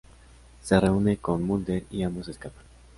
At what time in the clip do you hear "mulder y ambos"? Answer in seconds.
1.43-2.27